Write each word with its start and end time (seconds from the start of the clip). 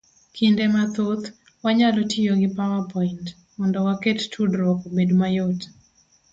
Kinde 0.37 0.63
mathoth 0.75 1.25
wanyalo 1.63 2.01
tiyo 2.11 2.33
gi 2.41 2.49
power 2.57 2.83
point, 2.93 3.25
mondo 3.57 3.79
waket 3.87 4.19
tudruok 4.31 4.79
obed 4.87 5.09
mayot. 5.19 5.59